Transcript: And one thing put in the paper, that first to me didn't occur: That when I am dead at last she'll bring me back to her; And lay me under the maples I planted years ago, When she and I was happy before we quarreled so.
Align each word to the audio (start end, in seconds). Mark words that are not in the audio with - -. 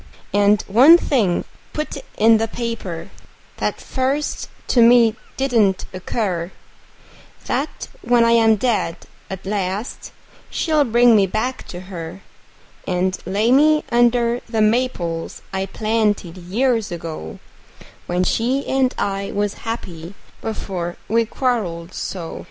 And 0.33 0.63
one 0.63 0.97
thing 0.97 1.45
put 1.73 1.95
in 2.17 2.37
the 2.39 2.47
paper, 2.47 3.11
that 3.57 3.79
first 3.79 4.49
to 4.69 4.81
me 4.81 5.15
didn't 5.37 5.85
occur: 5.93 6.51
That 7.45 7.87
when 8.01 8.25
I 8.25 8.31
am 8.31 8.55
dead 8.55 8.95
at 9.29 9.45
last 9.45 10.11
she'll 10.49 10.85
bring 10.85 11.15
me 11.15 11.27
back 11.27 11.67
to 11.67 11.81
her; 11.81 12.21
And 12.87 13.15
lay 13.27 13.51
me 13.51 13.83
under 13.91 14.41
the 14.49 14.59
maples 14.63 15.43
I 15.53 15.67
planted 15.67 16.35
years 16.35 16.91
ago, 16.91 17.37
When 18.07 18.23
she 18.23 18.65
and 18.67 18.95
I 18.97 19.31
was 19.31 19.53
happy 19.69 20.15
before 20.41 20.97
we 21.07 21.25
quarreled 21.27 21.93
so. 21.93 22.39